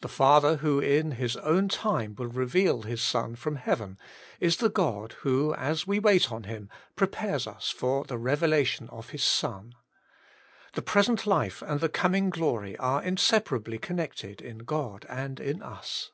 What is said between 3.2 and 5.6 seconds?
from heaven, is the God who,